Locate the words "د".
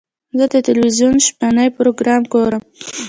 0.53-0.55